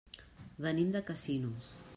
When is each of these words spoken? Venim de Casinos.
Venim 0.67 0.89
de 0.97 1.05
Casinos. 1.11 1.73